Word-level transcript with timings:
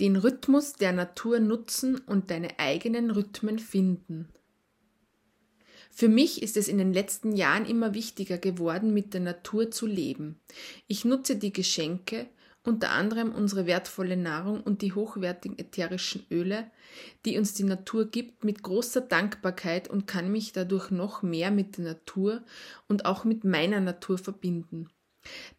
Den 0.00 0.16
Rhythmus 0.16 0.72
der 0.74 0.92
Natur 0.92 1.40
nutzen 1.40 1.98
und 1.98 2.30
deine 2.30 2.58
eigenen 2.58 3.10
Rhythmen 3.10 3.58
finden. 3.58 4.28
Für 5.90 6.08
mich 6.08 6.42
ist 6.42 6.56
es 6.56 6.68
in 6.68 6.78
den 6.78 6.94
letzten 6.94 7.36
Jahren 7.36 7.66
immer 7.66 7.92
wichtiger 7.92 8.38
geworden, 8.38 8.94
mit 8.94 9.12
der 9.12 9.20
Natur 9.20 9.70
zu 9.70 9.86
leben. 9.86 10.40
Ich 10.86 11.04
nutze 11.04 11.36
die 11.36 11.52
Geschenke, 11.52 12.28
unter 12.64 12.90
anderem 12.90 13.32
unsere 13.34 13.66
wertvolle 13.66 14.16
Nahrung 14.16 14.62
und 14.62 14.82
die 14.82 14.92
hochwertigen 14.92 15.58
ätherischen 15.58 16.24
Öle, 16.30 16.70
die 17.24 17.36
uns 17.36 17.54
die 17.54 17.64
Natur 17.64 18.06
gibt, 18.06 18.44
mit 18.44 18.62
großer 18.62 19.00
Dankbarkeit 19.02 19.88
und 19.88 20.06
kann 20.06 20.30
mich 20.30 20.52
dadurch 20.52 20.90
noch 20.90 21.22
mehr 21.22 21.50
mit 21.50 21.76
der 21.76 21.84
Natur 21.84 22.42
und 22.88 23.04
auch 23.04 23.24
mit 23.24 23.44
meiner 23.44 23.80
Natur 23.80 24.16
verbinden. 24.16 24.88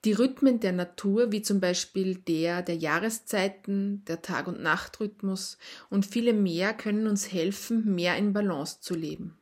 Die 0.03 0.13
Rhythmen 0.13 0.59
der 0.59 0.73
Natur, 0.73 1.31
wie 1.31 1.41
zum 1.41 1.59
Beispiel 1.59 2.15
der 2.15 2.61
der 2.61 2.75
Jahreszeiten, 2.75 4.03
der 4.05 4.21
Tag- 4.21 4.47
und 4.47 4.61
Nachtrhythmus 4.61 5.57
und 5.89 6.05
viele 6.05 6.33
mehr, 6.33 6.73
können 6.73 7.07
uns 7.07 7.31
helfen, 7.31 7.95
mehr 7.95 8.17
in 8.17 8.33
Balance 8.33 8.81
zu 8.81 8.95
leben. 8.95 9.37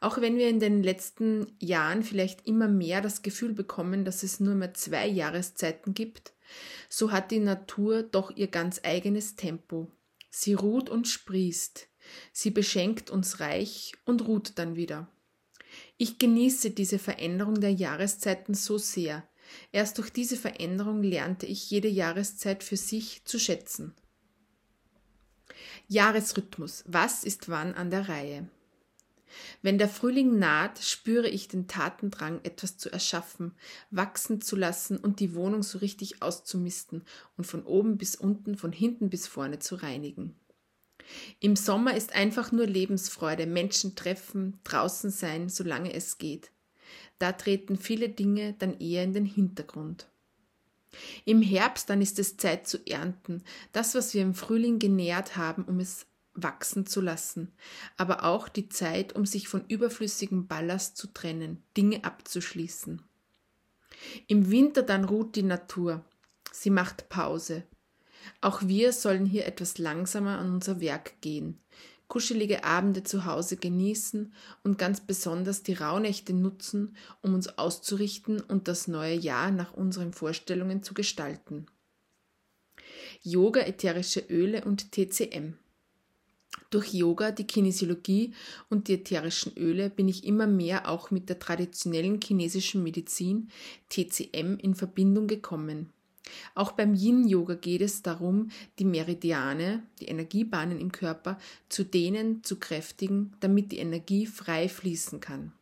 Auch 0.00 0.20
wenn 0.20 0.36
wir 0.36 0.48
in 0.48 0.60
den 0.60 0.82
letzten 0.82 1.46
Jahren 1.60 2.02
vielleicht 2.02 2.46
immer 2.46 2.68
mehr 2.68 3.00
das 3.00 3.22
Gefühl 3.22 3.52
bekommen, 3.52 4.04
dass 4.04 4.22
es 4.22 4.40
nur 4.40 4.54
mehr 4.54 4.74
zwei 4.74 5.06
Jahreszeiten 5.06 5.94
gibt, 5.94 6.32
so 6.88 7.12
hat 7.12 7.30
die 7.30 7.38
Natur 7.38 8.02
doch 8.02 8.36
ihr 8.36 8.48
ganz 8.48 8.80
eigenes 8.82 9.36
Tempo. 9.36 9.90
Sie 10.30 10.54
ruht 10.54 10.88
und 10.88 11.08
sprießt, 11.08 11.88
sie 12.32 12.50
beschenkt 12.50 13.10
uns 13.10 13.40
reich 13.40 13.92
und 14.04 14.26
ruht 14.26 14.58
dann 14.58 14.76
wieder. 14.76 15.08
Ich 15.96 16.18
genieße 16.18 16.70
diese 16.70 16.98
Veränderung 16.98 17.60
der 17.60 17.72
Jahreszeiten 17.72 18.54
so 18.54 18.78
sehr, 18.78 19.28
Erst 19.72 19.98
durch 19.98 20.10
diese 20.10 20.36
Veränderung 20.36 21.02
lernte 21.02 21.46
ich 21.46 21.70
jede 21.70 21.88
Jahreszeit 21.88 22.62
für 22.62 22.76
sich 22.76 23.24
zu 23.24 23.38
schätzen. 23.38 23.94
Jahresrhythmus. 25.88 26.84
Was 26.86 27.24
ist 27.24 27.48
wann 27.48 27.74
an 27.74 27.90
der 27.90 28.08
Reihe? 28.08 28.48
Wenn 29.62 29.78
der 29.78 29.88
Frühling 29.88 30.38
naht, 30.38 30.80
spüre 30.80 31.28
ich 31.28 31.46
den 31.46 31.68
Tatendrang, 31.68 32.40
etwas 32.42 32.78
zu 32.78 32.90
erschaffen, 32.90 33.54
wachsen 33.90 34.40
zu 34.40 34.56
lassen 34.56 34.96
und 34.96 35.20
die 35.20 35.34
Wohnung 35.34 35.62
so 35.62 35.78
richtig 35.78 36.20
auszumisten 36.22 37.04
und 37.36 37.44
von 37.44 37.64
oben 37.64 37.96
bis 37.96 38.16
unten, 38.16 38.56
von 38.56 38.72
hinten 38.72 39.08
bis 39.08 39.28
vorne 39.28 39.60
zu 39.60 39.76
reinigen. 39.76 40.34
Im 41.38 41.54
Sommer 41.56 41.96
ist 41.96 42.12
einfach 42.12 42.52
nur 42.52 42.66
Lebensfreude, 42.66 43.46
Menschen 43.46 43.94
treffen, 43.94 44.58
draußen 44.64 45.10
sein, 45.10 45.48
solange 45.48 45.92
es 45.92 46.18
geht 46.18 46.50
da 47.18 47.32
treten 47.32 47.76
viele 47.76 48.08
Dinge 48.08 48.54
dann 48.58 48.78
eher 48.78 49.04
in 49.04 49.12
den 49.12 49.26
Hintergrund. 49.26 50.08
Im 51.24 51.42
Herbst 51.42 51.88
dann 51.88 52.02
ist 52.02 52.18
es 52.18 52.36
Zeit 52.36 52.66
zu 52.66 52.78
ernten, 52.86 53.42
das, 53.72 53.94
was 53.94 54.14
wir 54.14 54.22
im 54.22 54.34
Frühling 54.34 54.78
genährt 54.78 55.36
haben, 55.36 55.64
um 55.64 55.78
es 55.78 56.06
wachsen 56.34 56.86
zu 56.86 57.00
lassen, 57.00 57.52
aber 57.96 58.24
auch 58.24 58.48
die 58.48 58.68
Zeit, 58.68 59.14
um 59.14 59.26
sich 59.26 59.48
von 59.48 59.64
überflüssigem 59.66 60.46
Ballast 60.46 60.96
zu 60.96 61.08
trennen, 61.08 61.62
Dinge 61.76 62.04
abzuschließen. 62.04 63.02
Im 64.26 64.50
Winter 64.50 64.82
dann 64.82 65.04
ruht 65.04 65.36
die 65.36 65.42
Natur, 65.42 66.04
sie 66.52 66.70
macht 66.70 67.08
Pause. 67.08 67.64
Auch 68.40 68.62
wir 68.62 68.92
sollen 68.92 69.26
hier 69.26 69.46
etwas 69.46 69.78
langsamer 69.78 70.38
an 70.38 70.52
unser 70.54 70.80
Werk 70.80 71.20
gehen 71.20 71.60
kuschelige 72.10 72.64
Abende 72.64 73.04
zu 73.04 73.24
Hause 73.24 73.56
genießen 73.56 74.34
und 74.64 74.76
ganz 74.76 75.00
besonders 75.00 75.62
die 75.62 75.74
Rauhnächte 75.74 76.34
nutzen, 76.34 76.96
um 77.22 77.32
uns 77.32 77.56
auszurichten 77.56 78.40
und 78.40 78.68
das 78.68 78.88
neue 78.88 79.14
Jahr 79.14 79.50
nach 79.50 79.72
unseren 79.72 80.12
Vorstellungen 80.12 80.82
zu 80.82 80.92
gestalten. 80.92 81.66
Yoga, 83.22 83.60
ätherische 83.60 84.20
Öle 84.28 84.64
und 84.64 84.92
TCM. 84.92 85.54
Durch 86.70 86.92
Yoga, 86.92 87.30
die 87.30 87.46
Kinesiologie 87.46 88.34
und 88.68 88.88
die 88.88 88.94
ätherischen 88.94 89.56
Öle 89.56 89.88
bin 89.88 90.08
ich 90.08 90.24
immer 90.24 90.46
mehr 90.46 90.88
auch 90.88 91.10
mit 91.10 91.28
der 91.28 91.38
traditionellen 91.38 92.20
chinesischen 92.22 92.82
Medizin 92.82 93.50
TCM 93.88 94.56
in 94.58 94.74
Verbindung 94.74 95.28
gekommen. 95.28 95.92
Auch 96.54 96.72
beim 96.72 96.94
Yin-Yoga 96.94 97.54
geht 97.54 97.80
es 97.80 98.02
darum, 98.02 98.50
die 98.78 98.84
Meridiane, 98.84 99.82
die 100.00 100.06
Energiebahnen 100.06 100.80
im 100.80 100.92
Körper, 100.92 101.38
zu 101.68 101.84
dehnen, 101.84 102.44
zu 102.44 102.58
kräftigen, 102.58 103.32
damit 103.40 103.72
die 103.72 103.78
Energie 103.78 104.26
frei 104.26 104.68
fließen 104.68 105.20
kann. 105.20 105.52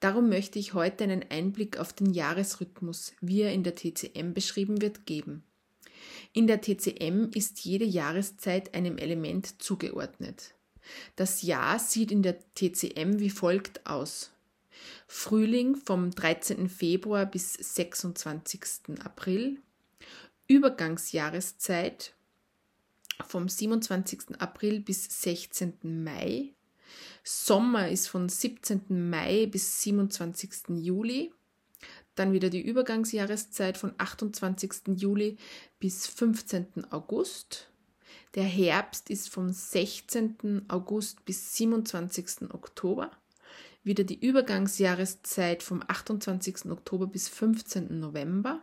Darum 0.00 0.28
möchte 0.28 0.58
ich 0.58 0.74
heute 0.74 1.04
einen 1.04 1.24
Einblick 1.30 1.78
auf 1.78 1.92
den 1.92 2.12
Jahresrhythmus, 2.12 3.12
wie 3.20 3.42
er 3.42 3.52
in 3.52 3.62
der 3.62 3.76
TCM 3.76 4.32
beschrieben 4.32 4.82
wird, 4.82 5.06
geben. 5.06 5.44
In 6.32 6.46
der 6.46 6.60
TCM 6.60 7.30
ist 7.34 7.60
jede 7.60 7.84
Jahreszeit 7.84 8.74
einem 8.74 8.98
Element 8.98 9.62
zugeordnet. 9.62 10.54
Das 11.14 11.42
Jahr 11.42 11.78
sieht 11.78 12.10
in 12.10 12.22
der 12.22 12.38
TCM 12.54 13.20
wie 13.20 13.30
folgt 13.30 13.86
aus. 13.86 14.30
Frühling 15.06 15.76
vom 15.76 16.10
13. 16.10 16.68
Februar 16.68 17.26
bis 17.26 17.52
26. 17.52 18.98
April, 19.04 19.60
Übergangsjahreszeit 20.52 22.14
vom 23.26 23.48
27. 23.48 24.38
April 24.38 24.80
bis 24.80 25.22
16. 25.22 25.78
Mai. 25.82 26.52
Sommer 27.24 27.88
ist 27.88 28.08
von 28.08 28.28
17. 28.28 29.08
Mai 29.08 29.46
bis 29.46 29.80
27. 29.82 30.50
Juli. 30.68 31.32
Dann 32.16 32.34
wieder 32.34 32.50
die 32.50 32.60
Übergangsjahreszeit 32.60 33.78
von 33.78 33.94
28. 33.96 34.98
Juli 34.98 35.38
bis 35.80 36.06
15. 36.06 36.84
August. 36.90 37.70
Der 38.34 38.44
Herbst 38.44 39.08
ist 39.08 39.30
vom 39.30 39.48
16. 39.48 40.66
August 40.68 41.24
bis 41.24 41.56
27. 41.56 42.52
Oktober. 42.52 43.10
Wieder 43.84 44.04
die 44.04 44.20
Übergangsjahreszeit 44.20 45.62
vom 45.62 45.82
28. 45.88 46.66
Oktober 46.66 47.06
bis 47.06 47.30
15. 47.30 47.98
November. 47.98 48.60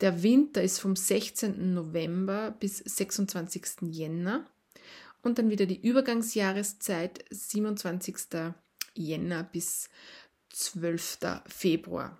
Der 0.00 0.22
Winter 0.22 0.62
ist 0.62 0.80
vom 0.80 0.96
16. 0.96 1.74
November 1.74 2.50
bis 2.52 2.78
26. 2.78 3.82
Jänner 3.82 4.46
und 5.22 5.38
dann 5.38 5.50
wieder 5.50 5.66
die 5.66 5.80
Übergangsjahreszeit 5.80 7.24
27. 7.30 8.16
Jänner 8.94 9.42
bis 9.44 9.88
12. 10.50 11.18
Februar. 11.46 12.18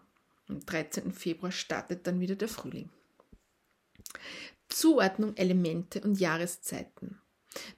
Am 0.49 0.61
13. 0.61 1.13
Februar 1.13 1.53
startet 1.53 2.07
dann 2.07 2.21
wieder 2.21 2.35
der 2.35 2.49
Frühling. 2.49 2.91
Zuordnung 4.69 5.37
Elemente 5.37 6.01
und 6.01 6.19
Jahreszeiten. 6.19 7.21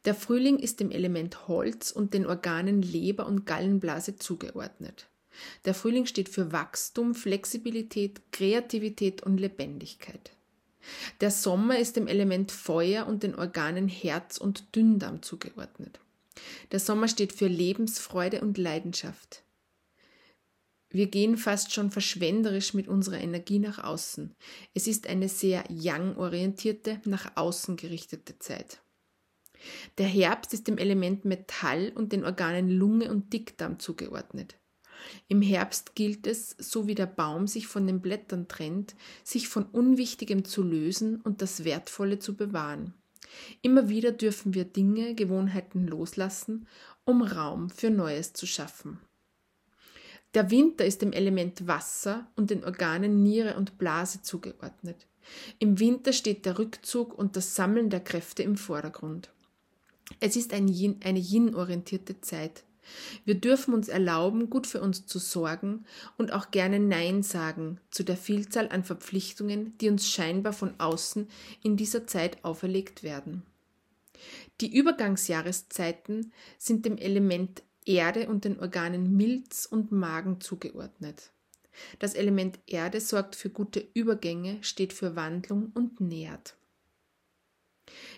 Der 0.05 0.15
Frühling 0.15 0.59
ist 0.59 0.81
dem 0.81 0.91
Element 0.91 1.49
Holz 1.49 1.91
und 1.91 2.15
den 2.15 2.27
Organen 2.27 2.81
Leber 2.81 3.27
und 3.27 3.45
Gallenblase 3.45 4.17
zugeordnet. 4.17 5.09
Der 5.65 5.75
Frühling 5.75 6.07
steht 6.07 6.29
für 6.29 6.53
Wachstum, 6.53 7.15
Flexibilität, 7.15 8.21
Kreativität 8.33 9.23
und 9.23 9.39
Lebendigkeit. 9.39 10.33
Der 11.21 11.31
Sommer 11.31 11.79
ist 11.79 11.97
dem 11.97 12.07
Element 12.07 12.53
Feuer 12.53 13.07
und 13.07 13.23
den 13.23 13.35
Organen 13.35 13.89
Herz 13.89 14.39
und 14.39 14.75
Dünndarm 14.75 15.23
zugeordnet. 15.23 15.99
Der 16.73 16.81
Sommer 16.81 17.09
steht 17.09 17.33
für 17.33 17.49
Lebensfreude 17.49 18.41
und 18.41 18.59
Leidenschaft. 18.59 19.43
Wir 20.91 21.09
gehen 21.09 21.37
fast 21.37 21.75
schon 21.75 21.91
verschwenderisch 21.91 22.73
mit 22.73 22.89
unserer 22.89 23.21
Energie 23.21 23.59
nach 23.59 23.83
außen. 23.83 24.35
Es 24.73 24.87
ist 24.87 25.09
eine 25.09 25.29
sehr 25.29 25.65
yang-orientierte, 25.69 27.01
nach 27.05 27.37
außen 27.37 27.77
gerichtete 27.77 28.39
Zeit. 28.39 28.81
Der 29.99 30.07
Herbst 30.07 30.55
ist 30.55 30.69
dem 30.69 30.79
Element 30.79 31.25
Metall 31.25 31.91
und 31.95 32.13
den 32.13 32.25
Organen 32.25 32.71
Lunge 32.71 33.11
und 33.11 33.33
Dickdarm 33.33 33.79
zugeordnet. 33.79 34.57
Im 35.29 35.43
Herbst 35.43 35.95
gilt 35.95 36.27
es, 36.27 36.57
so 36.59 36.87
wie 36.87 36.95
der 36.95 37.07
Baum 37.07 37.47
sich 37.47 37.67
von 37.67 37.87
den 37.87 38.01
Blättern 38.01 38.49
trennt, 38.49 38.95
sich 39.25 39.49
von 39.49 39.65
Unwichtigem 39.65 40.45
zu 40.45 40.63
lösen 40.63 41.21
und 41.21 41.43
das 41.43 41.65
Wertvolle 41.65 42.19
zu 42.19 42.37
bewahren. 42.37 42.95
Immer 43.63 43.89
wieder 43.89 44.13
dürfen 44.13 44.55
wir 44.55 44.65
Dinge, 44.65 45.15
Gewohnheiten 45.15 45.87
loslassen, 45.87 46.67
um 47.05 47.23
Raum 47.23 47.71
für 47.71 47.91
Neues 47.91 48.33
zu 48.33 48.47
schaffen. 48.47 48.99
Der 50.35 50.51
Winter 50.51 50.85
ist 50.85 51.01
dem 51.01 51.13
Element 51.13 51.67
Wasser 51.67 52.27
und 52.37 52.51
den 52.51 52.63
Organen 52.63 53.23
Niere 53.23 53.57
und 53.57 53.79
Blase 53.79 54.21
zugeordnet. 54.23 55.07
Im 55.59 55.79
Winter 55.81 56.13
steht 56.13 56.45
der 56.45 56.59
Rückzug 56.59 57.19
und 57.19 57.37
das 57.37 57.55
Sammeln 57.55 57.91
der 57.91 58.01
Kräfte 58.01 58.43
im 58.43 58.57
Vordergrund. 58.57 59.31
Es 60.21 60.37
ist 60.37 60.53
eine 60.53 60.71
yin-orientierte 60.71 62.21
Zeit. 62.21 62.65
Wir 63.25 63.35
dürfen 63.35 63.75
uns 63.75 63.89
erlauben, 63.89 64.51
gut 64.51 64.67
für 64.67 64.81
uns 64.81 65.07
zu 65.07 65.19
sorgen 65.19 65.85
und 66.17 66.33
auch 66.33 66.51
gerne 66.51 66.79
Nein 66.79 67.23
sagen 67.23 67.81
zu 67.91 68.03
der 68.03 68.17
Vielzahl 68.17 68.69
an 68.69 68.85
Verpflichtungen, 68.85 69.77
die 69.79 69.89
uns 69.89 70.09
scheinbar 70.09 70.53
von 70.53 70.75
außen 70.79 71.29
in 71.63 71.77
dieser 71.77 72.07
Zeit 72.07 72.45
auferlegt 72.45 73.03
werden. 73.03 73.43
Die 74.61 74.75
Übergangsjahreszeiten 74.75 76.33
sind 76.59 76.87
dem 76.87 76.97
Element 76.97 77.63
Erde 77.85 78.29
und 78.29 78.45
den 78.45 78.59
Organen 78.59 79.17
Milz 79.17 79.67
und 79.67 79.93
Magen 79.93 80.41
zugeordnet. 80.41 81.31
Das 81.99 82.15
Element 82.15 82.59
Erde 82.67 83.01
sorgt 83.01 83.37
für 83.37 83.51
gute 83.51 83.87
Übergänge, 83.95 84.59
steht 84.63 84.93
für 84.93 85.15
Wandlung 85.15 85.71
und 85.75 86.01
nährt. 86.01 86.56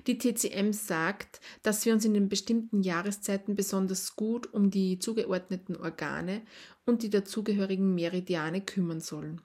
Die 0.06 0.18
TCM 0.18 0.72
sagt, 0.72 1.40
dass 1.62 1.84
wir 1.84 1.92
uns 1.92 2.04
in 2.04 2.14
den 2.14 2.28
bestimmten 2.28 2.82
Jahreszeiten 2.82 3.56
besonders 3.56 4.16
gut 4.16 4.52
um 4.52 4.70
die 4.70 4.98
zugeordneten 4.98 5.76
Organe 5.76 6.42
und 6.86 7.02
die 7.02 7.10
dazugehörigen 7.10 7.94
Meridiane 7.94 8.60
kümmern 8.60 9.00
sollen. 9.00 9.40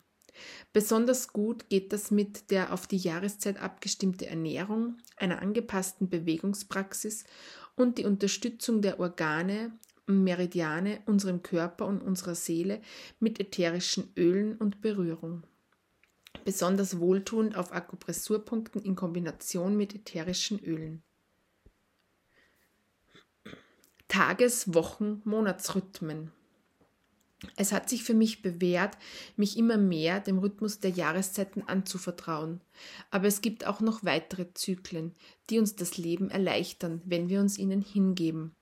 Besonders 0.72 1.28
gut 1.28 1.70
geht 1.70 1.94
das 1.94 2.10
mit 2.10 2.50
der 2.52 2.74
auf 2.74 2.88
die 2.88 2.98
Jahreszeit 2.98 3.62
abgestimmte 3.62 4.26
Ernährung, 4.26 4.98
einer 5.18 5.42
angepassten 5.42 6.10
Bewegungspraxis 6.10 7.26
und 7.76 7.98
die 7.98 8.06
Unterstützung 8.06 8.82
der 8.82 9.00
Organe 9.00 9.72
Meridiane 10.06 11.02
unserem 11.06 11.44
Körper 11.44 11.86
und 11.86 12.02
unserer 12.02 12.36
Seele 12.36 12.82
mit 13.20 13.40
ätherischen 13.40 14.12
Ölen 14.18 14.58
und 14.58 14.82
Berührung. 14.82 15.44
Besonders 16.44 17.00
wohltuend 17.00 17.56
auf 17.56 17.72
Akupressurpunkten 17.72 18.82
in 18.82 18.96
Kombination 18.96 19.78
mit 19.78 19.96
ätherischen 19.96 20.60
Ölen. 20.60 21.02
Tages-, 24.08 24.74
Wochen-, 24.74 25.22
Monatsrhythmen. 25.24 26.32
Es 27.56 27.72
hat 27.72 27.90
sich 27.90 28.04
für 28.04 28.14
mich 28.14 28.42
bewährt, 28.42 28.98
mich 29.36 29.58
immer 29.58 29.78
mehr 29.78 30.20
dem 30.20 30.40
Rhythmus 30.40 30.80
der 30.80 30.92
Jahreszeiten 30.92 31.64
anzuvertrauen. 31.68 32.62
Aber 33.12 33.28
es 33.28 33.42
gibt 33.42 33.66
auch 33.66 33.82
noch 33.82 34.04
weitere 34.04 34.54
Zyklen, 34.54 35.16
die 35.50 35.60
uns 35.60 35.76
das 35.76 35.98
Leben 35.98 36.30
erleichtern, 36.30 37.02
wenn 37.06 37.30
wir 37.30 37.40
uns 37.40 37.58
ihnen 37.58 37.82
hingeben. 37.82 38.56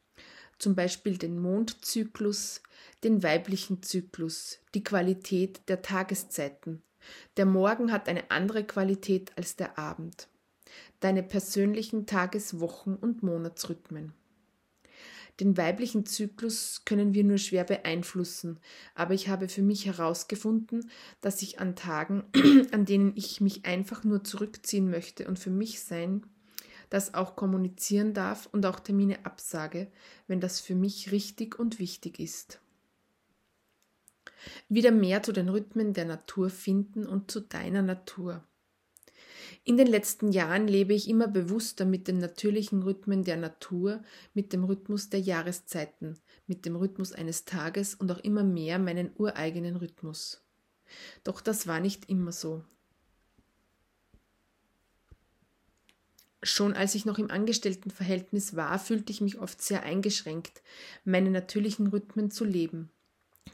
Zum 0.61 0.75
Beispiel 0.75 1.17
den 1.17 1.39
Mondzyklus, 1.39 2.61
den 3.03 3.23
weiblichen 3.23 3.81
Zyklus, 3.81 4.59
die 4.75 4.83
Qualität 4.83 5.59
der 5.67 5.81
Tageszeiten. 5.81 6.83
Der 7.35 7.47
Morgen 7.47 7.91
hat 7.91 8.07
eine 8.07 8.29
andere 8.29 8.63
Qualität 8.63 9.31
als 9.35 9.55
der 9.55 9.79
Abend. 9.79 10.27
Deine 10.99 11.23
persönlichen 11.23 12.05
Tages-, 12.05 12.59
Wochen- 12.59 12.93
und 12.93 13.23
Monatsrhythmen. 13.23 14.13
Den 15.39 15.57
weiblichen 15.57 16.05
Zyklus 16.05 16.83
können 16.85 17.15
wir 17.15 17.23
nur 17.23 17.39
schwer 17.39 17.63
beeinflussen, 17.63 18.59
aber 18.93 19.15
ich 19.15 19.29
habe 19.29 19.49
für 19.49 19.63
mich 19.63 19.87
herausgefunden, 19.87 20.91
dass 21.21 21.41
ich 21.41 21.59
an 21.59 21.75
Tagen, 21.75 22.23
an 22.71 22.85
denen 22.85 23.13
ich 23.15 23.41
mich 23.41 23.65
einfach 23.65 24.03
nur 24.03 24.23
zurückziehen 24.23 24.91
möchte 24.91 25.27
und 25.27 25.39
für 25.39 25.49
mich 25.49 25.81
sein, 25.81 26.23
das 26.91 27.15
auch 27.15 27.35
kommunizieren 27.35 28.13
darf 28.13 28.47
und 28.51 28.65
auch 28.65 28.79
Termine 28.79 29.25
absage, 29.25 29.87
wenn 30.27 30.41
das 30.41 30.59
für 30.59 30.75
mich 30.75 31.11
richtig 31.11 31.57
und 31.57 31.79
wichtig 31.79 32.19
ist. 32.19 32.59
Wieder 34.69 34.91
mehr 34.91 35.23
zu 35.23 35.31
den 35.31 35.49
Rhythmen 35.49 35.93
der 35.93 36.05
Natur 36.05 36.49
finden 36.49 37.07
und 37.07 37.31
zu 37.31 37.39
deiner 37.39 37.81
Natur. 37.81 38.43
In 39.63 39.77
den 39.77 39.87
letzten 39.87 40.31
Jahren 40.31 40.67
lebe 40.67 40.93
ich 40.93 41.07
immer 41.07 41.27
bewusster 41.27 41.85
mit 41.85 42.07
den 42.07 42.17
natürlichen 42.17 42.83
Rhythmen 42.83 43.23
der 43.23 43.37
Natur, 43.37 44.03
mit 44.33 44.51
dem 44.51 44.63
Rhythmus 44.65 45.09
der 45.09 45.21
Jahreszeiten, 45.21 46.19
mit 46.45 46.65
dem 46.65 46.75
Rhythmus 46.75 47.13
eines 47.13 47.45
Tages 47.45 47.95
und 47.95 48.11
auch 48.11 48.19
immer 48.19 48.43
mehr 48.43 48.79
meinen 48.79 49.11
ureigenen 49.17 49.77
Rhythmus. 49.77 50.43
Doch 51.23 51.39
das 51.39 51.67
war 51.67 51.79
nicht 51.79 52.09
immer 52.09 52.33
so. 52.33 52.63
Schon 56.43 56.73
als 56.73 56.95
ich 56.95 57.05
noch 57.05 57.19
im 57.19 57.29
Angestelltenverhältnis 57.29 58.55
war, 58.55 58.79
fühlte 58.79 59.11
ich 59.11 59.21
mich 59.21 59.37
oft 59.37 59.61
sehr 59.61 59.83
eingeschränkt, 59.83 60.61
meine 61.03 61.29
natürlichen 61.29 61.87
Rhythmen 61.87 62.31
zu 62.31 62.45
leben. 62.45 62.89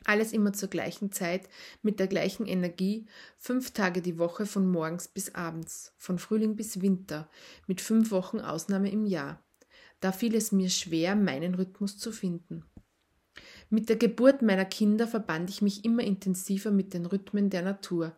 Alles 0.05 0.31
immer 0.31 0.53
zur 0.53 0.69
gleichen 0.69 1.11
Zeit, 1.11 1.49
mit 1.81 1.99
der 1.99 2.07
gleichen 2.07 2.45
Energie, 2.45 3.05
fünf 3.37 3.71
Tage 3.71 4.01
die 4.01 4.17
Woche 4.17 4.45
von 4.45 4.69
morgens 4.69 5.09
bis 5.09 5.35
abends, 5.35 5.93
von 5.97 6.17
Frühling 6.17 6.55
bis 6.55 6.81
Winter, 6.81 7.29
mit 7.67 7.81
fünf 7.81 8.11
Wochen 8.11 8.39
Ausnahme 8.39 8.89
im 8.89 9.05
Jahr. 9.05 9.43
Da 9.99 10.11
fiel 10.11 10.35
es 10.35 10.51
mir 10.51 10.69
schwer, 10.69 11.15
meinen 11.15 11.55
Rhythmus 11.55 11.97
zu 11.97 12.11
finden. 12.11 12.63
Mit 13.69 13.89
der 13.89 13.97
Geburt 13.97 14.41
meiner 14.41 14.65
Kinder 14.65 15.07
verband 15.07 15.49
ich 15.49 15.61
mich 15.61 15.83
immer 15.83 16.03
intensiver 16.03 16.71
mit 16.71 16.93
den 16.93 17.05
Rhythmen 17.05 17.49
der 17.49 17.63
Natur. 17.63 18.15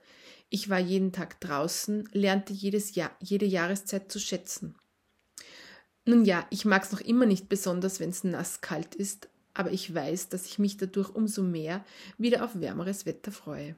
Ich 0.50 0.69
war 0.69 0.80
jeden 0.80 1.12
Tag 1.12 1.40
draußen, 1.42 2.10
lernte 2.12 2.54
jedes 2.54 2.96
Jahr, 2.96 3.16
jede 3.19 3.46
Jahreszeit 3.46 4.12
zu 4.12 4.19
schätzen. 4.19 4.75
Nun 6.06 6.25
ja, 6.25 6.48
ich 6.50 6.66
mag 6.66 6.84
es 6.84 6.92
noch 6.92 7.01
immer 7.01 7.28
nicht 7.28 7.50
besonders, 7.50 8.00
wenn 8.00 8.10
es 8.10 8.24
nass 8.24 8.62
kalt 8.62 8.96
ist, 8.96 9.30
aber 9.54 9.72
ich 9.72 9.94
weiß, 9.94 10.30
dass 10.30 10.48
ich 10.48 10.57
mich 10.57 10.78
dadurch 10.78 11.10
umso 11.10 11.44
mehr 11.44 11.86
wieder 12.18 12.44
auf 12.44 12.60
wärmeres 12.60 13.06
Wetter 13.06 13.31
freue. 13.31 13.75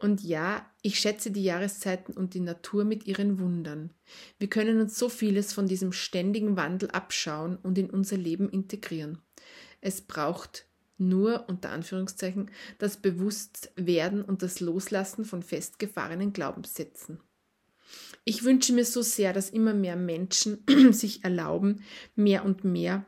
Und 0.00 0.22
ja, 0.22 0.66
ich 0.80 0.98
schätze 0.98 1.30
die 1.30 1.44
Jahreszeiten 1.44 2.14
und 2.14 2.32
die 2.32 2.40
Natur 2.40 2.84
mit 2.84 3.06
ihren 3.06 3.38
Wundern. 3.38 3.92
Wir 4.38 4.48
können 4.48 4.80
uns 4.80 4.98
so 4.98 5.10
vieles 5.10 5.52
von 5.52 5.66
diesem 5.66 5.92
ständigen 5.92 6.56
Wandel 6.56 6.90
abschauen 6.90 7.56
und 7.56 7.76
in 7.76 7.90
unser 7.90 8.16
Leben 8.16 8.48
integrieren. 8.48 9.18
Es 9.82 10.00
braucht 10.00 10.66
nur 11.00 11.48
unter 11.48 11.70
Anführungszeichen 11.70 12.50
das 12.78 12.98
Bewusstwerden 12.98 14.22
und 14.22 14.42
das 14.42 14.60
Loslassen 14.60 15.24
von 15.24 15.42
festgefahrenen 15.42 16.32
Glaubenssätzen. 16.32 17.20
Ich 18.24 18.44
wünsche 18.44 18.72
mir 18.72 18.84
so 18.84 19.02
sehr, 19.02 19.32
dass 19.32 19.50
immer 19.50 19.74
mehr 19.74 19.96
Menschen 19.96 20.64
sich 20.92 21.24
erlauben, 21.24 21.82
mehr 22.14 22.44
und 22.44 22.64
mehr 22.64 23.04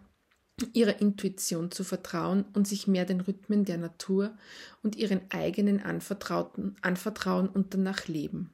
ihrer 0.73 1.01
Intuition 1.01 1.71
zu 1.71 1.85
vertrauen 1.85 2.45
und 2.55 2.69
sich 2.69 2.87
mehr 2.87 3.05
den 3.05 3.21
Rhythmen 3.21 3.65
der 3.65 3.79
Natur 3.79 4.37
und 4.83 4.97
ihren 4.97 5.23
eigenen 5.31 5.81
Anvertrauten 5.81 6.77
anvertrauen 6.83 7.49
und 7.49 7.75
danach 7.75 8.07
leben. 8.07 8.53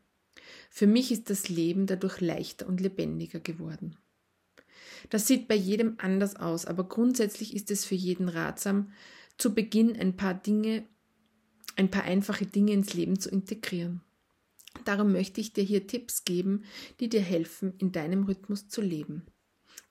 Für 0.70 0.87
mich 0.87 1.12
ist 1.12 1.31
das 1.31 1.49
Leben 1.49 1.87
dadurch 1.87 2.20
leichter 2.20 2.67
und 2.67 2.81
lebendiger 2.81 3.40
geworden. 3.40 3.96
Das 5.11 5.26
sieht 5.26 5.49
bei 5.49 5.55
jedem 5.55 5.94
anders 5.99 6.37
aus, 6.37 6.67
aber 6.67 6.85
grundsätzlich 6.85 7.55
ist 7.55 7.70
es 7.70 7.85
für 7.85 7.94
jeden 7.94 8.29
ratsam, 8.29 8.93
zu 9.38 9.55
Beginn 9.55 9.96
ein 9.99 10.17
paar 10.17 10.35
Dinge, 10.35 10.87
ein 11.76 11.90
paar 11.90 12.05
einfache 12.05 12.46
Dinge 12.46 12.73
ins 12.73 12.94
Leben 12.94 13.19
zu 13.19 13.31
integrieren. 13.31 14.02
Darum 14.85 15.12
möchte 15.12 15.40
ich 15.40 15.52
dir 15.52 15.64
hier 15.64 15.87
Tipps 15.87 16.25
geben, 16.25 16.64
die 17.00 17.08
dir 17.08 17.23
helfen, 17.23 17.75
in 17.79 17.93
deinem 17.93 18.25
Rhythmus 18.25 18.69
zu 18.69 18.82
leben. 18.82 19.26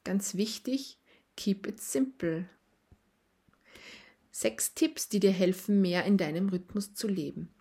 Ganz 0.03 0.35
wichtig, 0.35 0.99
Keep 1.37 1.67
it 1.67 1.79
simple. 1.79 2.49
Sechs 4.31 4.73
Tipps, 4.73 5.07
die 5.07 5.19
dir 5.19 5.31
helfen, 5.31 5.81
mehr 5.81 6.03
in 6.05 6.17
deinem 6.17 6.49
Rhythmus 6.49 6.95
zu 6.95 7.07
leben. 7.07 7.53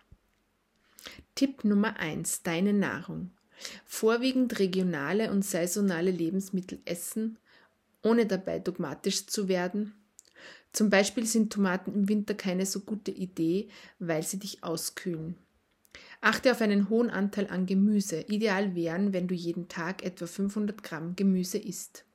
Tipp 1.35 1.63
Nummer 1.63 1.97
eins: 1.97 2.41
Deine 2.41 2.73
Nahrung. 2.73 3.31
Vorwiegend 3.85 4.57
regionale 4.57 5.31
und 5.31 5.45
saisonale 5.45 6.09
Lebensmittel 6.09 6.79
essen, 6.85 7.37
ohne 8.03 8.25
dabei 8.25 8.57
dogmatisch 8.59 9.27
zu 9.27 9.47
werden. 9.47 9.93
Zum 10.73 10.89
Beispiel 10.89 11.25
sind 11.25 11.51
Tomaten 11.51 11.93
im 11.93 12.09
Winter 12.09 12.35
keine 12.35 12.65
so 12.65 12.81
gute 12.81 13.11
Idee, 13.11 13.69
weil 13.99 14.23
sie 14.23 14.39
dich 14.39 14.63
auskühlen. 14.63 15.35
Achte 16.21 16.51
auf 16.51 16.61
einen 16.61 16.89
hohen 16.89 17.09
Anteil 17.09 17.47
an 17.47 17.65
Gemüse. 17.65 18.21
Ideal 18.21 18.75
wären, 18.75 19.13
wenn 19.13 19.27
du 19.27 19.35
jeden 19.35 19.67
Tag 19.67 20.03
etwa 20.03 20.25
500 20.25 20.83
Gramm 20.83 21.15
Gemüse 21.15 21.57
isst. 21.57 22.05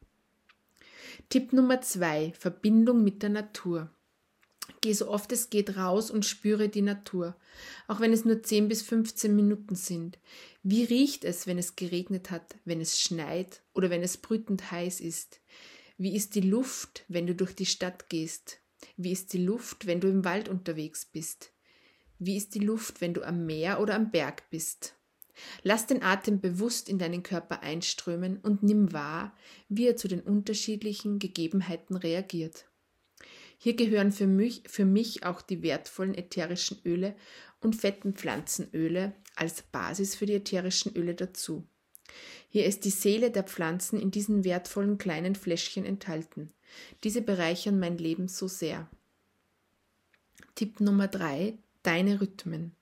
Tipp 1.29 1.53
Nummer 1.53 1.81
zwei: 1.81 2.33
Verbindung 2.39 3.05
mit 3.05 3.23
der 3.23 3.31
Natur. 3.31 3.91
Geh 4.81 4.93
so 4.93 5.09
oft 5.09 5.31
es 5.33 5.51
geht 5.51 5.77
raus 5.77 6.11
und 6.11 6.25
spüre 6.25 6.69
die 6.69 6.83
Natur, 6.83 7.37
auch 7.87 8.01
wenn 8.01 8.13
es 8.13 8.25
nur 8.25 8.43
10 8.43 8.69
bis 8.69 8.83
15 8.83 9.35
Minuten 9.35 9.75
sind. 9.75 10.19
Wie 10.63 10.85
riecht 10.85 11.25
es, 11.25 11.47
wenn 11.47 11.59
es 11.59 11.77
geregnet 11.77 12.31
hat, 12.31 12.57
wenn 12.65 12.81
es 12.81 13.01
schneit 13.01 13.63
oder 13.75 13.91
wenn 13.91 14.03
es 14.03 14.17
brütend 14.17 14.71
heiß 14.71 15.01
ist? 15.01 15.41
Wie 16.03 16.17
ist 16.17 16.35
die 16.35 16.41
Luft, 16.41 17.05
wenn 17.07 17.29
du 17.29 17.35
durch 17.37 17.55
die 17.55 17.65
Stadt 17.65 18.09
gehst? 18.09 18.59
Wie 18.97 19.13
ist 19.13 19.33
die 19.33 19.45
Luft, 19.45 19.87
wenn 19.87 20.01
du 20.01 20.09
im 20.09 20.25
Wald 20.25 20.49
unterwegs 20.49 21.05
bist? 21.05 21.53
Wie 22.19 22.37
ist 22.37 22.57
die 22.57 22.59
Luft, 22.59 23.01
wenn 23.01 23.15
du 23.15 23.23
am 23.23 23.47
Meer 23.47 23.79
oder 23.79 23.95
am 23.95 24.11
Berg 24.11 24.51
bist? 24.51 24.97
Lass 25.63 25.87
den 25.87 26.03
Atem 26.03 26.41
bewusst 26.41 26.89
in 26.89 26.99
deinen 26.99 27.23
Körper 27.23 27.63
einströmen 27.63 28.39
und 28.39 28.65
nimm 28.65 28.93
wahr, 28.93 29.37
wie 29.69 29.87
er 29.87 29.97
zu 29.97 30.09
den 30.09 30.23
unterschiedlichen 30.23 31.21
Gegebenheiten 31.21 31.95
reagiert. 31.95 32.65
Hier 33.57 33.77
gehören 33.77 34.11
für 34.11 34.27
mich, 34.27 34.65
für 34.67 34.85
mich 34.85 35.25
auch 35.25 35.41
die 35.41 35.63
wertvollen 35.63 36.17
ätherischen 36.17 36.81
Öle 36.85 37.15
und 37.61 37.77
fetten 37.77 38.15
Pflanzenöle 38.15 39.15
als 39.37 39.63
Basis 39.63 40.17
für 40.17 40.27
die 40.27 40.35
ätherischen 40.35 40.97
Öle 40.97 41.15
dazu. 41.15 41.65
Hier 42.49 42.67
ist 42.67 42.85
die 42.85 42.91
Seele 42.91 43.31
der 43.31 43.45
Pflanzen 43.45 43.99
in 43.99 44.11
diesen 44.11 44.45
wertvollen 44.45 44.99
kleinen 44.99 45.35
Fläschchen 45.35 45.85
enthalten. 45.85 46.53
Diese 47.05 47.23
bereichern 47.23 47.79
mein 47.79 47.99
Leben 47.99 48.29
so 48.29 48.49
sehr. 48.49 48.89
Tipp 50.55 50.81
Nummer 50.81 51.09
drei: 51.09 51.59
Deine 51.83 52.21
Rhythmen. 52.21 52.73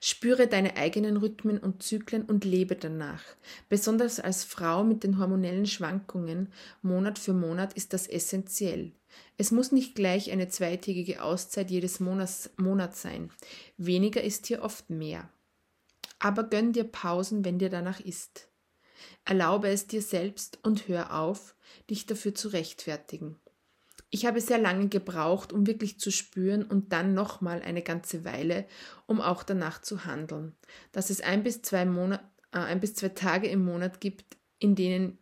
Spüre 0.00 0.48
deine 0.48 0.76
eigenen 0.76 1.16
Rhythmen 1.16 1.58
und 1.58 1.82
Zyklen 1.82 2.24
und 2.24 2.44
lebe 2.44 2.74
danach. 2.74 3.22
Besonders 3.68 4.18
als 4.18 4.44
Frau 4.44 4.82
mit 4.82 5.04
den 5.04 5.18
hormonellen 5.18 5.66
Schwankungen 5.66 6.52
Monat 6.82 7.18
für 7.18 7.32
Monat 7.32 7.72
ist 7.74 7.92
das 7.92 8.08
essentiell. 8.08 8.92
Es 9.36 9.50
muss 9.50 9.72
nicht 9.72 9.94
gleich 9.94 10.32
eine 10.32 10.48
zweitägige 10.48 11.22
Auszeit 11.22 11.70
jedes 11.70 12.00
Monats, 12.00 12.50
Monat 12.56 12.96
sein. 12.96 13.30
Weniger 13.76 14.22
ist 14.22 14.46
hier 14.46 14.62
oft 14.62 14.90
mehr. 14.90 15.28
Aber 16.18 16.44
gönn 16.44 16.72
dir 16.72 16.84
Pausen, 16.84 17.44
wenn 17.44 17.58
dir 17.58 17.68
danach 17.70 18.00
ist. 18.00 18.48
Erlaube 19.24 19.68
es 19.68 19.86
dir 19.86 20.02
selbst 20.02 20.58
und 20.62 20.88
hör 20.88 21.18
auf, 21.18 21.54
dich 21.90 22.06
dafür 22.06 22.34
zu 22.34 22.48
rechtfertigen. 22.48 23.36
Ich 24.14 24.26
habe 24.26 24.42
sehr 24.42 24.58
lange 24.58 24.88
gebraucht, 24.88 25.54
um 25.54 25.66
wirklich 25.66 25.98
zu 25.98 26.10
spüren 26.10 26.64
und 26.64 26.92
dann 26.92 27.14
nochmal 27.14 27.62
eine 27.62 27.80
ganze 27.80 28.26
Weile, 28.26 28.66
um 29.06 29.22
auch 29.22 29.42
danach 29.42 29.80
zu 29.80 30.04
handeln, 30.04 30.54
dass 30.92 31.08
es 31.08 31.22
ein 31.22 31.42
bis 31.42 31.62
zwei, 31.62 31.86
Monat, 31.86 32.20
äh, 32.52 32.58
ein 32.58 32.80
bis 32.80 32.94
zwei 32.94 33.08
Tage 33.08 33.48
im 33.48 33.64
Monat 33.64 34.00
gibt, 34.00 34.36
in 34.58 34.74
denen 34.74 35.18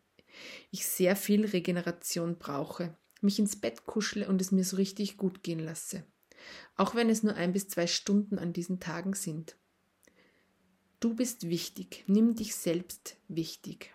ich 0.72 0.86
sehr 0.86 1.14
viel 1.14 1.46
Regeneration 1.46 2.36
brauche, 2.36 2.96
mich 3.20 3.38
ins 3.38 3.60
Bett 3.60 3.86
kuschle 3.86 4.28
und 4.28 4.40
es 4.40 4.50
mir 4.50 4.64
so 4.64 4.76
richtig 4.76 5.16
gut 5.16 5.44
gehen 5.44 5.60
lasse. 5.60 6.04
Auch 6.76 6.94
wenn 6.96 7.10
es 7.10 7.22
nur 7.22 7.34
ein 7.34 7.52
bis 7.52 7.68
zwei 7.68 7.86
Stunden 7.86 8.38
an 8.38 8.52
diesen 8.52 8.80
Tagen 8.80 9.14
sind. 9.14 9.56
Du 11.00 11.14
bist 11.14 11.48
wichtig. 11.48 12.04
Nimm 12.08 12.34
dich 12.34 12.54
selbst 12.54 13.16
wichtig. 13.26 13.94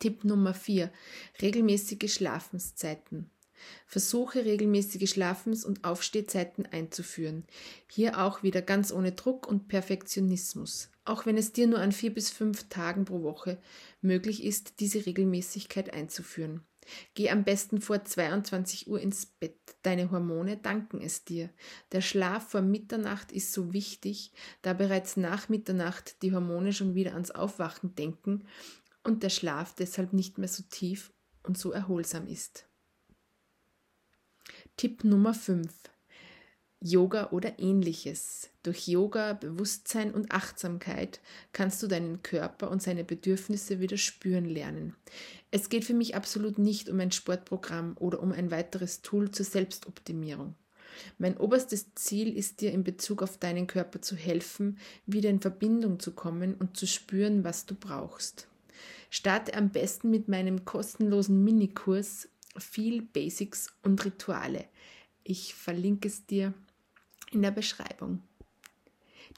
Tipp 0.00 0.22
Nummer 0.22 0.52
4. 0.52 0.92
Regelmäßige 1.40 2.12
Schlafenszeiten. 2.12 3.30
Versuche 3.86 4.44
regelmäßige 4.44 5.08
Schlafens- 5.08 5.64
und 5.64 5.84
Aufstehzeiten 5.84 6.66
einzuführen. 6.66 7.44
Hier 7.90 8.22
auch 8.22 8.42
wieder 8.42 8.60
ganz 8.60 8.92
ohne 8.92 9.12
Druck 9.12 9.46
und 9.46 9.68
Perfektionismus. 9.68 10.90
Auch 11.06 11.24
wenn 11.24 11.38
es 11.38 11.54
dir 11.54 11.66
nur 11.66 11.78
an 11.78 11.92
vier 11.92 12.12
bis 12.12 12.28
fünf 12.28 12.68
Tagen 12.68 13.06
pro 13.06 13.22
Woche 13.22 13.56
möglich 14.02 14.44
ist, 14.44 14.78
diese 14.78 15.06
Regelmäßigkeit 15.06 15.94
einzuführen. 15.94 16.62
Geh 17.14 17.30
am 17.30 17.44
besten 17.44 17.80
vor 17.80 18.04
22 18.04 18.88
Uhr 18.88 19.00
ins 19.00 19.26
Bett. 19.26 19.56
Deine 19.82 20.10
Hormone 20.10 20.56
danken 20.56 21.00
es 21.00 21.24
dir. 21.24 21.50
Der 21.92 22.00
Schlaf 22.00 22.50
vor 22.50 22.62
Mitternacht 22.62 23.32
ist 23.32 23.52
so 23.52 23.72
wichtig, 23.72 24.32
da 24.62 24.72
bereits 24.72 25.16
nach 25.16 25.48
Mitternacht 25.48 26.22
die 26.22 26.32
Hormone 26.32 26.72
schon 26.72 26.94
wieder 26.94 27.12
ans 27.12 27.30
Aufwachen 27.30 27.94
denken 27.94 28.46
und 29.04 29.22
der 29.22 29.30
Schlaf 29.30 29.74
deshalb 29.74 30.12
nicht 30.12 30.38
mehr 30.38 30.48
so 30.48 30.62
tief 30.68 31.12
und 31.42 31.58
so 31.58 31.72
erholsam 31.72 32.26
ist. 32.26 32.66
Tipp 34.76 35.04
Nummer 35.04 35.34
5. 35.34 35.72
Yoga 36.84 37.30
oder 37.30 37.60
ähnliches. 37.60 38.50
Durch 38.64 38.88
Yoga, 38.88 39.34
Bewusstsein 39.34 40.12
und 40.12 40.32
Achtsamkeit 40.32 41.20
kannst 41.52 41.80
du 41.80 41.86
deinen 41.86 42.24
Körper 42.24 42.72
und 42.72 42.82
seine 42.82 43.04
Bedürfnisse 43.04 43.78
wieder 43.78 43.96
spüren 43.96 44.46
lernen. 44.46 44.96
Es 45.52 45.68
geht 45.68 45.84
für 45.84 45.94
mich 45.94 46.16
absolut 46.16 46.58
nicht 46.58 46.88
um 46.88 46.98
ein 46.98 47.12
Sportprogramm 47.12 47.96
oder 48.00 48.20
um 48.20 48.32
ein 48.32 48.50
weiteres 48.50 49.02
Tool 49.02 49.30
zur 49.30 49.46
Selbstoptimierung. 49.46 50.56
Mein 51.18 51.36
oberstes 51.36 51.94
Ziel 51.94 52.36
ist 52.36 52.60
dir 52.60 52.72
in 52.72 52.82
Bezug 52.82 53.22
auf 53.22 53.38
deinen 53.38 53.68
Körper 53.68 54.02
zu 54.02 54.16
helfen, 54.16 54.78
wieder 55.06 55.30
in 55.30 55.40
Verbindung 55.40 56.00
zu 56.00 56.10
kommen 56.10 56.54
und 56.54 56.76
zu 56.76 56.88
spüren, 56.88 57.44
was 57.44 57.64
du 57.64 57.76
brauchst. 57.76 58.48
Starte 59.08 59.54
am 59.54 59.70
besten 59.70 60.10
mit 60.10 60.26
meinem 60.26 60.64
kostenlosen 60.64 61.44
Minikurs 61.44 62.28
viel 62.58 63.02
Basics 63.02 63.68
und 63.82 64.04
Rituale. 64.04 64.64
Ich 65.22 65.54
verlinke 65.54 66.08
es 66.08 66.26
dir 66.26 66.52
in 67.34 67.42
der 67.42 67.50
Beschreibung. 67.50 68.22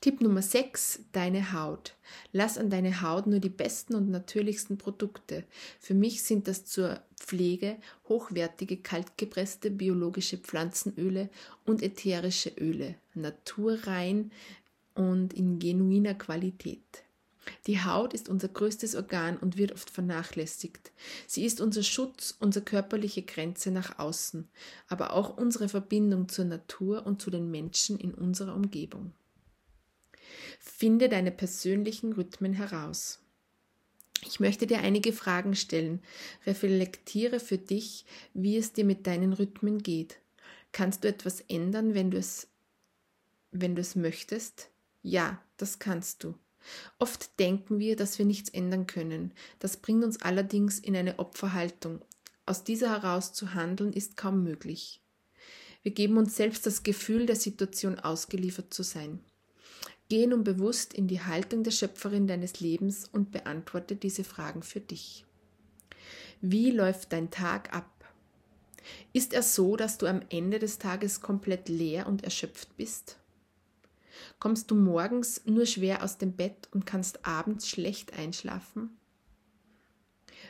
Tipp 0.00 0.20
Nummer 0.20 0.42
6, 0.42 1.00
deine 1.12 1.52
Haut. 1.52 1.94
Lass 2.32 2.58
an 2.58 2.68
deine 2.68 3.00
Haut 3.00 3.26
nur 3.26 3.38
die 3.38 3.48
besten 3.48 3.94
und 3.94 4.10
natürlichsten 4.10 4.76
Produkte. 4.76 5.44
Für 5.80 5.94
mich 5.94 6.22
sind 6.22 6.48
das 6.48 6.64
zur 6.64 7.00
Pflege 7.16 7.76
hochwertige 8.08 8.76
kaltgepresste 8.76 9.70
biologische 9.70 10.36
Pflanzenöle 10.36 11.30
und 11.64 11.82
ätherische 11.82 12.50
Öle, 12.50 12.96
naturrein 13.14 14.30
und 14.94 15.32
in 15.32 15.58
genuiner 15.58 16.14
Qualität. 16.14 17.04
Die 17.66 17.82
Haut 17.82 18.14
ist 18.14 18.28
unser 18.28 18.48
größtes 18.48 18.94
Organ 18.94 19.36
und 19.36 19.56
wird 19.56 19.72
oft 19.72 19.90
vernachlässigt. 19.90 20.92
Sie 21.26 21.44
ist 21.44 21.60
unser 21.60 21.82
Schutz, 21.82 22.36
unsere 22.38 22.64
körperliche 22.64 23.22
Grenze 23.22 23.70
nach 23.70 23.98
außen, 23.98 24.48
aber 24.88 25.12
auch 25.12 25.36
unsere 25.36 25.68
Verbindung 25.68 26.28
zur 26.28 26.44
Natur 26.44 27.06
und 27.06 27.20
zu 27.20 27.30
den 27.30 27.50
Menschen 27.50 27.98
in 27.98 28.14
unserer 28.14 28.54
Umgebung. 28.54 29.12
Finde 30.60 31.08
deine 31.08 31.30
persönlichen 31.30 32.12
Rhythmen 32.12 32.54
heraus. 32.54 33.20
Ich 34.26 34.40
möchte 34.40 34.66
dir 34.66 34.78
einige 34.78 35.12
Fragen 35.12 35.54
stellen. 35.54 36.00
Reflektiere 36.46 37.40
für 37.40 37.58
dich, 37.58 38.06
wie 38.32 38.56
es 38.56 38.72
dir 38.72 38.84
mit 38.84 39.06
deinen 39.06 39.32
Rhythmen 39.32 39.82
geht. 39.82 40.18
Kannst 40.72 41.04
du 41.04 41.08
etwas 41.08 41.40
ändern, 41.42 41.94
wenn 41.94 42.10
du 42.10 42.18
es, 42.18 42.48
wenn 43.50 43.74
du 43.74 43.82
es 43.82 43.94
möchtest? 43.94 44.70
Ja, 45.02 45.40
das 45.56 45.78
kannst 45.78 46.24
du. 46.24 46.34
Oft 46.98 47.38
denken 47.38 47.78
wir, 47.78 47.96
dass 47.96 48.18
wir 48.18 48.26
nichts 48.26 48.48
ändern 48.48 48.86
können. 48.86 49.32
Das 49.58 49.76
bringt 49.76 50.04
uns 50.04 50.22
allerdings 50.22 50.78
in 50.78 50.96
eine 50.96 51.18
Opferhaltung. 51.18 52.00
Aus 52.46 52.64
dieser 52.64 52.90
heraus 52.90 53.32
zu 53.32 53.54
handeln 53.54 53.92
ist 53.92 54.16
kaum 54.16 54.42
möglich. 54.42 55.00
Wir 55.82 55.92
geben 55.92 56.16
uns 56.16 56.36
selbst 56.36 56.66
das 56.66 56.82
Gefühl, 56.82 57.26
der 57.26 57.36
Situation 57.36 57.98
ausgeliefert 57.98 58.72
zu 58.72 58.82
sein. 58.82 59.20
Geh 60.08 60.26
nun 60.26 60.44
bewusst 60.44 60.94
in 60.94 61.08
die 61.08 61.20
Haltung 61.20 61.62
der 61.62 61.70
Schöpferin 61.70 62.26
deines 62.26 62.60
Lebens 62.60 63.08
und 63.10 63.32
beantworte 63.32 63.96
diese 63.96 64.24
Fragen 64.24 64.62
für 64.62 64.80
dich. 64.80 65.24
Wie 66.40 66.70
läuft 66.70 67.12
dein 67.12 67.30
Tag 67.30 67.74
ab? 67.74 67.90
Ist 69.12 69.32
er 69.32 69.42
so, 69.42 69.76
dass 69.76 69.96
du 69.96 70.06
am 70.06 70.20
Ende 70.28 70.58
des 70.58 70.78
Tages 70.78 71.22
komplett 71.22 71.68
leer 71.68 72.06
und 72.06 72.22
erschöpft 72.22 72.76
bist? 72.76 73.18
Kommst 74.38 74.70
du 74.70 74.74
morgens 74.74 75.44
nur 75.44 75.66
schwer 75.66 76.02
aus 76.02 76.18
dem 76.18 76.36
Bett 76.36 76.68
und 76.72 76.86
kannst 76.86 77.24
abends 77.26 77.68
schlecht 77.68 78.12
einschlafen? 78.18 78.96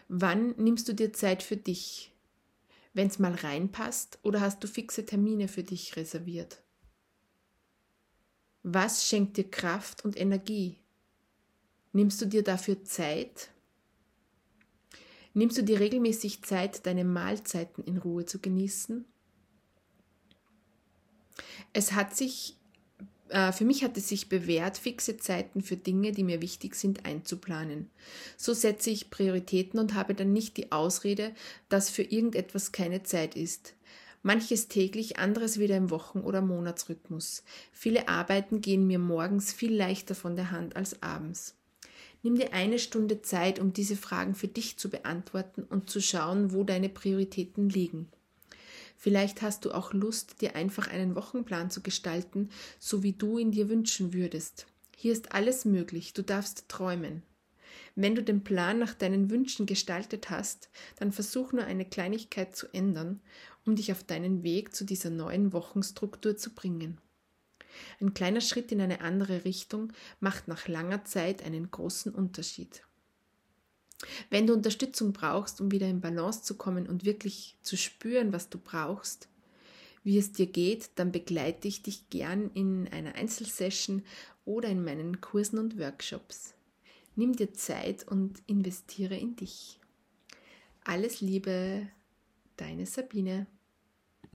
Wann 0.08 0.50
nimmst 0.56 0.88
du 0.88 0.92
dir 0.92 1.12
Zeit 1.12 1.42
für 1.42 1.56
dich? 1.56 2.12
Wenn 2.92 3.08
es 3.08 3.18
mal 3.18 3.34
reinpasst 3.34 4.18
oder 4.22 4.40
hast 4.40 4.62
du 4.62 4.68
fixe 4.68 5.04
Termine 5.04 5.48
für 5.48 5.62
dich 5.62 5.96
reserviert? 5.96 6.62
Was 8.62 9.06
schenkt 9.06 9.36
dir 9.36 9.50
Kraft 9.50 10.04
und 10.04 10.18
Energie? 10.18 10.78
Nimmst 11.92 12.20
du 12.20 12.26
dir 12.26 12.42
dafür 12.42 12.82
Zeit? 12.84 13.50
Nimmst 15.34 15.58
du 15.58 15.62
dir 15.62 15.80
regelmäßig 15.80 16.42
Zeit, 16.44 16.86
deine 16.86 17.04
Mahlzeiten 17.04 17.82
in 17.84 17.98
Ruhe 17.98 18.24
zu 18.24 18.38
genießen? 18.38 19.04
Es 21.72 21.92
hat 21.92 22.16
sich 22.16 22.56
für 23.52 23.64
mich 23.64 23.82
hat 23.82 23.96
es 23.96 24.08
sich 24.08 24.28
bewährt, 24.28 24.78
fixe 24.78 25.16
Zeiten 25.16 25.60
für 25.60 25.76
Dinge, 25.76 26.12
die 26.12 26.22
mir 26.22 26.40
wichtig 26.40 26.76
sind, 26.76 27.04
einzuplanen. 27.04 27.90
So 28.36 28.54
setze 28.54 28.90
ich 28.90 29.10
Prioritäten 29.10 29.80
und 29.80 29.94
habe 29.94 30.14
dann 30.14 30.32
nicht 30.32 30.56
die 30.56 30.70
Ausrede, 30.70 31.34
dass 31.68 31.90
für 31.90 32.02
irgendetwas 32.02 32.70
keine 32.70 33.02
Zeit 33.02 33.34
ist. 33.34 33.74
Manches 34.22 34.68
täglich, 34.68 35.18
anderes 35.18 35.58
wieder 35.58 35.76
im 35.76 35.90
Wochen- 35.90 36.20
oder 36.20 36.40
Monatsrhythmus. 36.40 37.42
Viele 37.72 38.08
Arbeiten 38.08 38.60
gehen 38.60 38.86
mir 38.86 38.98
morgens 38.98 39.52
viel 39.52 39.74
leichter 39.74 40.14
von 40.14 40.36
der 40.36 40.50
Hand 40.50 40.76
als 40.76 41.02
abends. 41.02 41.56
Nimm 42.22 42.36
dir 42.36 42.54
eine 42.54 42.78
Stunde 42.78 43.20
Zeit, 43.20 43.58
um 43.58 43.74
diese 43.74 43.96
Fragen 43.96 44.34
für 44.34 44.48
dich 44.48 44.78
zu 44.78 44.88
beantworten 44.88 45.62
und 45.62 45.90
zu 45.90 46.00
schauen, 46.00 46.52
wo 46.54 46.64
deine 46.64 46.88
Prioritäten 46.88 47.68
liegen. 47.68 48.08
Vielleicht 48.96 49.42
hast 49.42 49.64
du 49.64 49.72
auch 49.72 49.92
Lust, 49.92 50.40
dir 50.40 50.56
einfach 50.56 50.88
einen 50.88 51.14
Wochenplan 51.14 51.70
zu 51.70 51.82
gestalten, 51.82 52.50
so 52.78 53.02
wie 53.02 53.12
du 53.12 53.38
ihn 53.38 53.52
dir 53.52 53.68
wünschen 53.68 54.14
würdest. 54.14 54.66
Hier 54.96 55.12
ist 55.12 55.32
alles 55.32 55.64
möglich, 55.64 56.12
du 56.12 56.22
darfst 56.22 56.68
träumen. 56.68 57.22
Wenn 57.96 58.14
du 58.14 58.22
den 58.22 58.42
Plan 58.42 58.78
nach 58.78 58.94
deinen 58.94 59.30
Wünschen 59.30 59.66
gestaltet 59.66 60.30
hast, 60.30 60.68
dann 60.96 61.12
versuch 61.12 61.52
nur 61.52 61.64
eine 61.64 61.84
Kleinigkeit 61.84 62.56
zu 62.56 62.66
ändern, 62.72 63.20
um 63.64 63.76
dich 63.76 63.92
auf 63.92 64.04
deinen 64.04 64.42
Weg 64.42 64.74
zu 64.74 64.84
dieser 64.84 65.10
neuen 65.10 65.52
Wochenstruktur 65.52 66.36
zu 66.36 66.54
bringen. 66.54 66.98
Ein 68.00 68.14
kleiner 68.14 68.40
Schritt 68.40 68.72
in 68.72 68.80
eine 68.80 69.00
andere 69.00 69.44
Richtung 69.44 69.92
macht 70.20 70.48
nach 70.48 70.68
langer 70.68 71.04
Zeit 71.04 71.42
einen 71.42 71.70
großen 71.70 72.14
Unterschied. 72.14 72.82
Wenn 74.30 74.46
du 74.46 74.54
Unterstützung 74.54 75.12
brauchst, 75.12 75.60
um 75.60 75.70
wieder 75.70 75.88
in 75.88 76.00
Balance 76.00 76.42
zu 76.42 76.56
kommen 76.56 76.86
und 76.86 77.04
wirklich 77.04 77.56
zu 77.62 77.76
spüren, 77.76 78.32
was 78.32 78.48
du 78.48 78.58
brauchst, 78.58 79.28
wie 80.02 80.18
es 80.18 80.32
dir 80.32 80.46
geht, 80.46 80.90
dann 80.96 81.12
begleite 81.12 81.66
ich 81.66 81.82
dich 81.82 82.10
gern 82.10 82.50
in 82.54 82.88
einer 82.88 83.14
Einzelsession 83.14 84.02
oder 84.44 84.68
in 84.68 84.84
meinen 84.84 85.20
Kursen 85.20 85.58
und 85.58 85.78
Workshops. 85.78 86.54
Nimm 87.16 87.34
dir 87.34 87.52
Zeit 87.54 88.06
und 88.06 88.42
investiere 88.46 89.16
in 89.16 89.36
dich. 89.36 89.78
Alles 90.84 91.20
Liebe, 91.20 91.88
deine 92.56 92.86
Sabine. 92.86 93.46